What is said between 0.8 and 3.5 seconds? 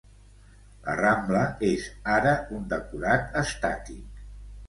La Rambla és ara un decorat